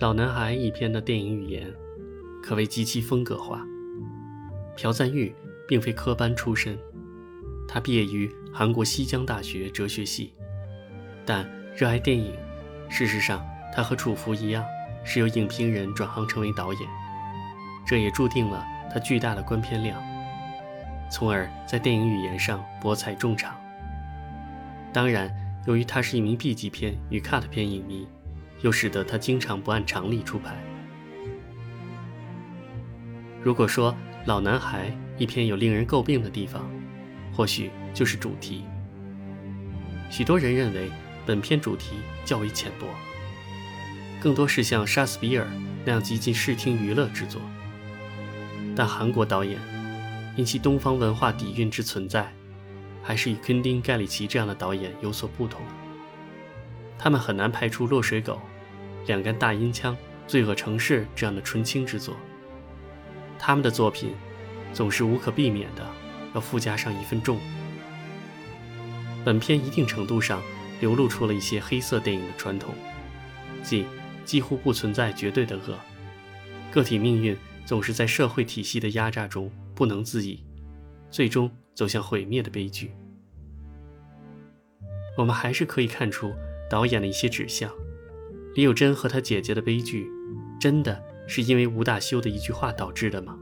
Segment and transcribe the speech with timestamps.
[0.00, 1.72] 老男孩一篇的电影语言
[2.42, 3.64] 可谓极其风格化。
[4.76, 5.32] 朴赞玉
[5.68, 6.76] 并非科班出身，
[7.68, 10.34] 他毕业于韩国西江大学哲学系，
[11.24, 12.34] 但热爱电影。
[12.88, 14.64] 事实上，他和楚服一样，
[15.04, 16.82] 是由影评人转行成为导演，
[17.86, 20.02] 这也注定了他巨大的观片量，
[21.08, 23.56] 从而在电影语言上博采众长。
[24.92, 25.32] 当然，
[25.68, 28.08] 由于他是一名 B 级片与 Cut 片影迷，
[28.60, 30.56] 又使得他经常不按常理出牌。
[33.42, 33.92] 如果说
[34.26, 36.70] 《老男孩》一篇有令人诟病的地方，
[37.32, 38.64] 或许就是主题。
[40.10, 40.90] 许多人认为
[41.26, 42.86] 本片主题较为浅薄，
[44.20, 45.46] 更多是像杀死比尔
[45.84, 47.40] 那样极尽视听娱乐之作。
[48.74, 49.58] 但韩国导演
[50.36, 52.32] 因其东方文化底蕴之存在。
[53.06, 55.60] 还是与昆汀·盖里奇这样的导演有所不同。
[56.98, 58.40] 他们很难拍出《落水狗》
[59.06, 59.94] 《两杆大阴枪》
[60.26, 62.16] 《罪恶城市》这样的纯青之作。
[63.38, 64.14] 他们的作品
[64.72, 65.86] 总是无可避免的
[66.34, 67.38] 要附加上一份重。
[69.24, 70.42] 本片一定程度上
[70.80, 72.74] 流露出了一些黑色电影的传统，
[73.62, 73.86] 即
[74.24, 75.78] 几乎不存在绝对的恶，
[76.70, 80.42] 个体命运总是在社会体系的压榨中不能自已，
[81.10, 81.50] 最终。
[81.74, 82.92] 走向毁灭的悲剧，
[85.18, 86.32] 我们还是可以看出
[86.74, 87.70] 导演的一些指向。
[88.56, 90.10] 李友珍和他姐姐的悲剧，
[90.60, 93.38] 真的是因为吴大修的一句话导致的吗？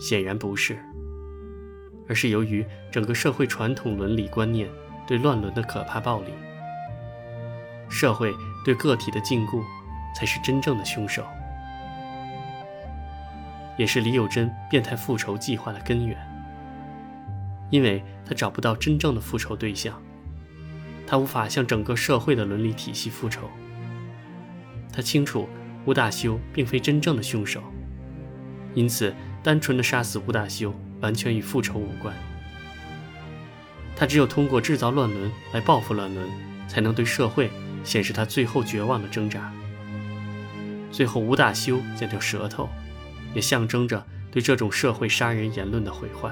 [0.00, 0.76] 显然不是，
[2.08, 4.68] 而是由于整个社会传统伦理观念
[5.06, 6.32] 对乱伦的可怕暴力。
[7.88, 8.34] 社会
[8.64, 9.62] 对个体的禁锢，
[10.16, 11.24] 才是真正的凶手，
[13.78, 16.18] 也是李友珍变态复仇计划的根源。
[17.70, 20.02] 因为他找不到真正的复仇对象，
[21.12, 23.50] 他无法向整个社会的伦理体系复仇。
[24.90, 25.46] 他清楚
[25.84, 27.62] 吴大修并非真正的凶手，
[28.72, 32.16] 因此单纯的杀死吴大修完全与复仇无关。
[33.94, 36.26] 他只有通过制造乱伦来报复乱伦，
[36.66, 37.50] 才能对社会
[37.84, 39.52] 显示他最后绝望的挣扎。
[40.90, 42.70] 最后，吴大修剪掉舌头，
[43.34, 46.30] 也象征着对这种社会杀人言论的毁坏。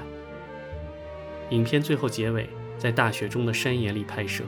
[1.51, 2.49] 影片最后结尾
[2.79, 4.43] 在大雪中的山野里拍摄，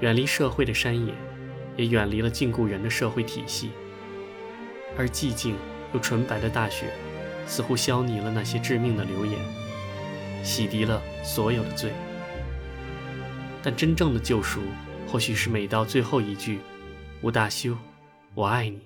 [0.00, 1.14] 远离社会的山野，
[1.76, 3.70] 也远离了禁锢人的社会体系。
[4.96, 5.56] 而寂静
[5.92, 6.92] 又纯白的大雪，
[7.46, 9.38] 似乎消弭了那些致命的流言，
[10.44, 11.92] 洗涤了所有的罪。
[13.62, 14.60] 但真正的救赎，
[15.06, 16.60] 或许是每到最后一句
[17.22, 17.76] ：“吴大修，
[18.34, 18.80] 我爱你。”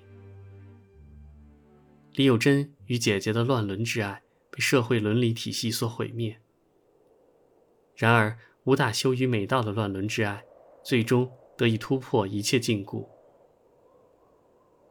[2.15, 4.21] 李友珍与姐姐的乱伦之爱。
[4.53, 6.41] 被社会伦理体系所毁灭。
[7.95, 10.43] 然而，吴大修与美道的乱伦之爱，
[10.83, 13.05] 最终得以突破一切禁锢。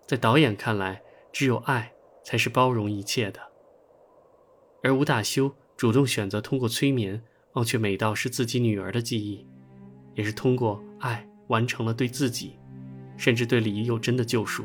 [0.06, 1.03] 在导演看来，
[1.33, 1.93] 只有爱
[2.25, 3.41] 才是包容一切的。
[4.83, 9.47] 而吴大修主动选择通过催眠忘却美道是自己女儿的记忆，
[10.15, 12.59] 也是通过爱完成了对自己，
[13.17, 14.65] 甚至对李幼珍的救赎。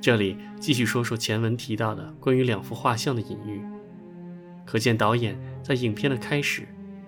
[0.00, 3.62] 这里继续说说前文提到的关于两幅画像的隐喻，
[4.66, 6.66] 可见导演在影片的开始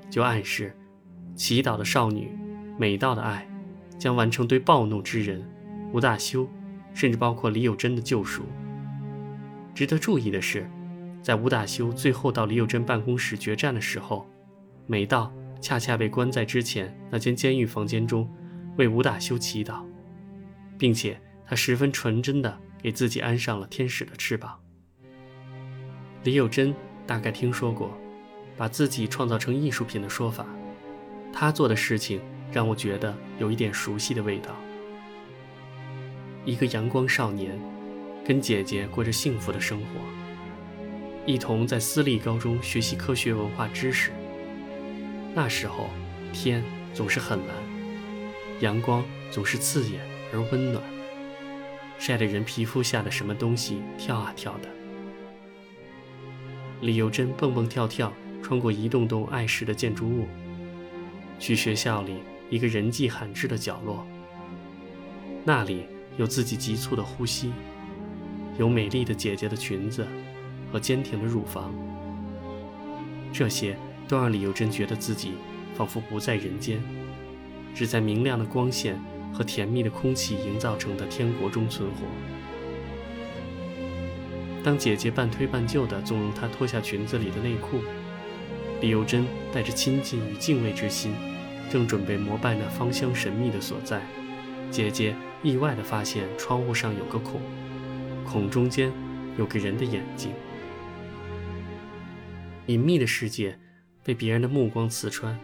[0.09, 0.77] 就暗示，
[1.35, 2.31] 祈祷的少女
[2.79, 3.47] 美道的爱
[3.99, 5.43] 将完成对暴怒之人
[5.93, 6.49] 吴大修，
[6.93, 8.45] 甚至包括李友珍的救赎。
[9.75, 10.69] 值得注意的是，
[11.23, 14.29] 在吴大修最后到李友珍办公室决战的时候，
[14.87, 18.29] 美道恰恰被关在之前那间监狱房间中，
[18.77, 19.85] 为吴大修祈祷，
[20.79, 22.61] 并且他十分纯真的。
[22.85, 24.61] 给自己安上了天使的翅膀。
[26.23, 26.75] 李友珍
[27.07, 27.91] 大概听说过，
[28.59, 30.45] 把自己创造成艺术品的说法，
[31.37, 32.21] 他做的事情
[32.53, 34.55] 让我觉得有一点熟悉的味道。
[36.45, 37.59] 一个阳光少年，
[38.25, 39.87] 跟姐姐过着幸福的生活，
[41.27, 44.13] 一同在私立高中学习科学文化知识。
[45.35, 45.91] 那时候，
[46.33, 46.63] 天
[46.93, 47.49] 总是很蓝，
[48.61, 50.01] 阳光总是刺眼
[50.33, 50.81] 而温暖。
[51.99, 54.69] 晒得人皮肤下的什么东西跳啊跳的。
[56.81, 60.29] 李幼珍蹦蹦跳跳，穿过一栋栋碍事的建筑物，
[61.39, 62.19] 去学校里
[62.51, 64.07] 一个人迹罕至的角落。
[65.45, 65.87] 那里
[66.17, 67.53] 有自己急促的呼吸，
[68.59, 70.07] 有美丽的姐姐的裙子
[70.73, 71.75] 和坚挺的乳房。
[73.33, 73.77] 这些
[74.07, 75.33] 都让李幼珍觉得自己
[75.75, 76.83] 仿佛不在人间，
[77.75, 78.99] 只在明亮的光线。
[79.35, 82.07] 和甜蜜的空气营造成的天国中存活。
[84.63, 87.81] 当姐姐半推半就地纵容她脱下裙子里的内裤，
[88.81, 91.15] 李幼珍带着亲近与敬畏之心，
[91.71, 94.03] 正准备膜拜那芳香神秘的所在，
[94.71, 97.41] 姐姐意外地发现窗户上有个孔，
[98.25, 98.93] 孔中间
[99.39, 100.33] 有个人的眼睛。
[102.67, 103.59] 隐秘的世界
[104.03, 105.39] 被别人的目光刺穿，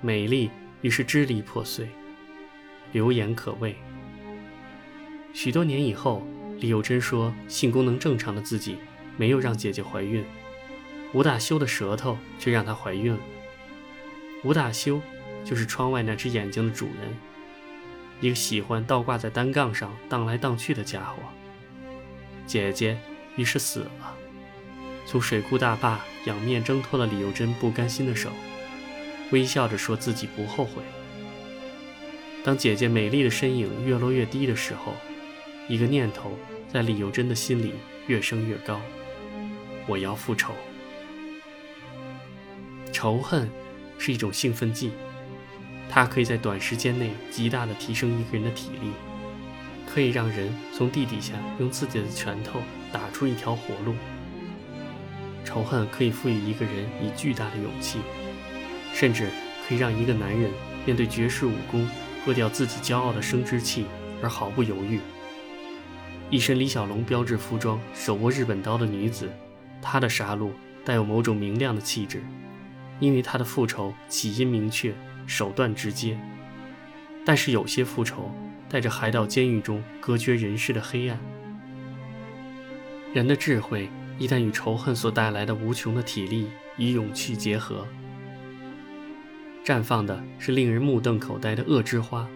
[0.00, 0.50] 美丽
[0.82, 1.88] 于是支离破碎，
[2.92, 3.76] 流言可畏。
[5.32, 6.26] 许多年以后，
[6.58, 8.76] 李幼珍说，性功能正常的自己
[9.16, 10.24] 没有让姐姐怀孕，
[11.12, 13.20] 吴大修的舌头却让她怀孕了。
[14.44, 15.00] 吴大修
[15.44, 17.16] 就是窗外那只眼睛的主人，
[18.20, 21.22] 一个喜欢倒挂在单杠上荡来荡去的家伙。
[22.46, 22.98] 姐姐
[23.36, 24.16] 于是死了。
[25.06, 28.30] 从水库大坝仰面挣脱了李幼珍不甘心的手，
[29.30, 30.82] 微笑着说自己不后悔。
[32.44, 34.94] 当姐姐美丽的身影越落越低的时候，
[35.66, 36.38] 一个念头
[36.70, 37.72] 在李幼珍的心里
[38.06, 38.80] 越升越高：
[39.86, 40.54] 我要复仇。
[43.00, 43.48] 仇恨
[43.96, 44.90] 是一种兴奋剂，
[45.88, 48.90] 它可以在短时间内极大的提升一个人的体力，
[49.86, 52.58] 可以让人从地底下用自己的拳头
[52.90, 53.94] 打出一条活路。
[55.44, 58.00] 仇恨可以赋予一个人以巨大的勇气，
[58.92, 59.28] 甚至
[59.68, 60.50] 可以让一个男人
[60.84, 61.88] 面对绝世武功，
[62.26, 63.86] 割掉自己骄傲的生殖器
[64.20, 64.98] 而毫不犹豫。
[66.30, 69.30] 一身李小龙标志服装、手握日本刀的女子，
[69.80, 70.50] 她的杀戮
[70.84, 72.24] 带有某种明亮的气质，
[73.00, 74.94] 因为他的复仇起因明确，
[75.26, 76.18] 手段直接。
[77.24, 78.30] 但是有些复仇
[78.68, 81.18] 带着海岛监狱中隔绝人世的黑暗。
[83.12, 83.88] 人的智慧。
[84.20, 87.86] 一旦与仇恨所带来的无穷的体力与勇气结合，
[89.64, 92.28] 绽放的是令人目瞪口呆的恶之花。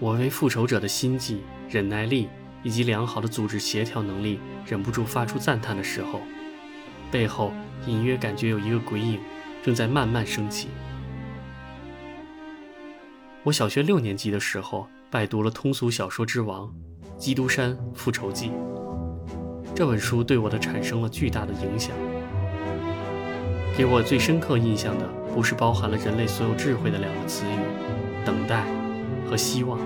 [0.00, 2.28] 我为复仇者的心计、忍耐力
[2.64, 6.20] 以及良好的组织协调能力忍不住发出赞叹的时候，
[7.10, 7.52] 背后
[7.86, 9.18] 隐约感觉有一个鬼影
[9.62, 10.68] 正在慢慢升起。
[13.42, 16.66] 我小学六年级的时候，拜读了通俗小说之王
[17.16, 18.48] 《基督山复仇记》。
[19.74, 21.96] 这本书对我的产生了巨大的影响。
[23.76, 27.56] 给我最深刻印象的，不是包含了人类所有智慧的两个词语
[28.26, 28.66] “等待”
[29.24, 29.78] 和“希望”，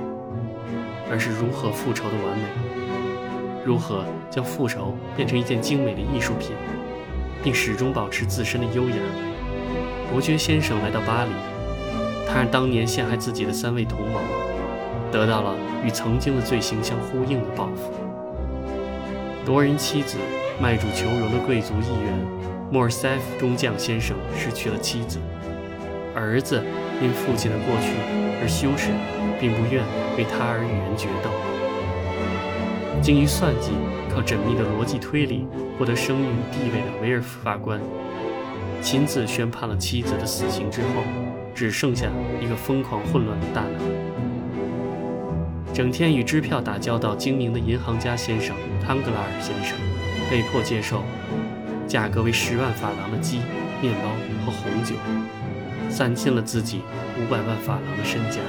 [1.09, 6.51] 而是如何复仇的完美，如何将复仇变成一件精美的艺术品，
[7.45, 8.97] 并始终保持自身的优雅。
[10.11, 11.31] 伯爵先生来到巴黎，
[12.27, 14.23] 他让当年陷害自己的三位同盟
[15.13, 15.55] 得到了
[15.85, 17.93] 与曾经的罪行相呼应的报复。
[19.45, 20.17] 夺人妻子、
[20.59, 22.19] 卖主求荣的贵族议员
[22.71, 25.19] 莫尔塞夫中将先生失去了妻子，
[26.15, 26.63] 儿子
[27.03, 27.93] 因父亲的过去
[28.41, 28.89] 而羞耻，
[29.39, 29.85] 并不愿
[30.17, 31.54] 为他而与人决斗。
[33.05, 33.73] 精于算计、
[34.09, 35.47] 靠缜密的逻辑推理
[35.79, 37.79] 获得声誉与地位的维尔夫法官，
[38.81, 41.03] 亲自宣判了妻子的死刑之后，
[41.55, 42.07] 只剩下
[42.41, 43.79] 一个疯狂混乱的大脑。
[45.75, 49.77] 整天与支票打交道、精明的银行家先生汤格拉尔先生，
[50.31, 51.03] 被迫接受
[51.87, 53.37] 价格为十万法郎的鸡、
[53.83, 54.09] 面包
[54.47, 54.95] 和红酒，
[55.91, 56.81] 散尽了自己
[57.21, 58.41] 五百万法郎的身家。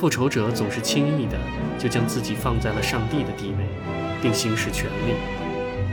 [0.00, 1.36] 复仇者总是轻易的
[1.78, 3.66] 就将自己放在了上帝的地位，
[4.22, 5.12] 并行使权力。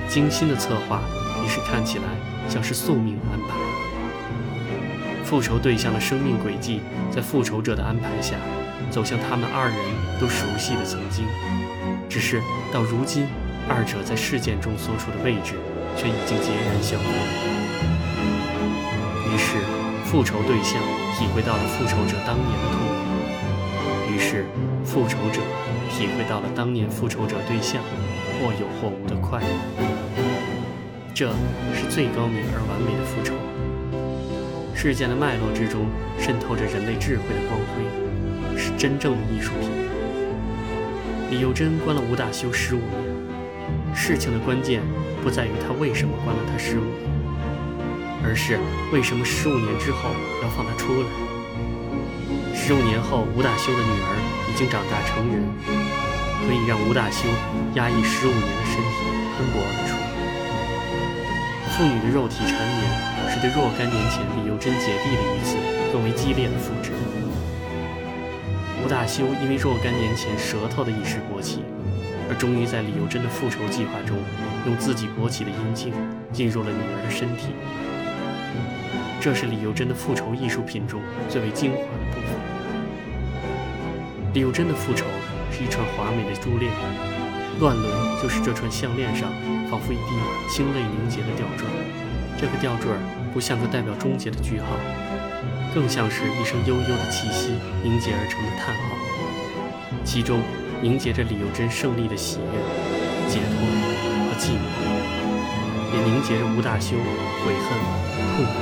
[0.07, 1.01] 精心的策划
[1.44, 2.06] 于是看起来
[2.48, 3.57] 像是宿命的安排。
[5.25, 6.79] 复仇对象的生命轨迹，
[7.12, 8.38] 在复仇者的安排下。
[8.89, 9.77] 走向他们二人
[10.22, 11.25] 都熟悉的曾经，
[12.08, 12.41] 只是
[12.72, 13.27] 到如今，
[13.67, 15.55] 二者在事件中所处的位置
[15.98, 17.12] 却已经截然相反。
[19.27, 19.58] 于是，
[20.05, 20.79] 复仇对象
[21.20, 22.87] 体会到了复仇者当年的痛；
[24.17, 24.45] 于是，
[24.83, 25.39] 复仇者
[25.91, 27.83] 体会到了当年复仇者对象
[28.39, 29.47] 或有或无的快乐。
[31.13, 31.29] 这
[31.75, 33.36] 是最高明而完美的复仇。
[34.74, 35.86] 事件的脉络之中
[36.17, 37.86] 渗透着人类智慧的光辉。
[38.59, 39.69] 是真正的艺术品。
[41.29, 44.81] 李幼珍关了吴大修十五年，事情的关键
[45.21, 47.05] 不在于他为什么关了他十五年，
[48.24, 48.57] 而是
[48.91, 50.09] 为什么十五年之后
[50.41, 51.37] 要放他出来。
[52.67, 54.12] 十五年后，吴大修的女儿
[54.51, 55.39] 已经长大成人，
[56.43, 57.24] 可以让吴大修
[57.75, 59.07] 压抑十五年的身体
[59.39, 59.95] 喷薄而出。
[61.71, 65.55] 妇女的肉体缠绵，是对若干年前李幼珍姐弟的一次
[65.93, 66.91] 更为激烈的复制。
[68.83, 71.63] 吴大修因为若干年前舌头的一时勃起，
[72.27, 74.19] 而终于在李幼珍的复仇计划中，
[74.65, 75.93] 用自己勃起的阴茎
[76.33, 77.55] 进入了女儿的身体。
[79.21, 82.57] 这是李幼珍的复仇艺术品中最为精华的部分。
[84.38, 85.03] 李幼珍的复仇
[85.51, 86.72] 是一串华美的珠链，
[87.60, 89.27] 乱伦就是这串项链上
[89.67, 90.12] 仿佛一滴
[90.48, 91.65] 清泪凝结的吊坠。
[92.38, 92.91] 这个吊坠
[93.34, 94.77] 不像个代表终结的句号。
[95.74, 98.94] 更像是一声悠悠的气息凝结而成的叹号，
[100.03, 100.39] 其中
[100.84, 102.62] 凝结着李幼珍胜利的喜悦、
[103.27, 104.70] 解脱和寂寞，
[105.96, 106.96] 也凝结着吴大修
[107.41, 107.74] 悔恨、
[108.38, 108.53] 痛苦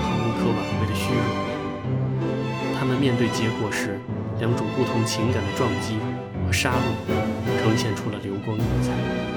[0.00, 1.20] 和无可挽回的虚弱。
[2.80, 4.00] 他们面对结果时，
[4.38, 5.98] 两种不同情感的撞击
[6.46, 9.33] 和杀戮，呈现出了流光溢彩。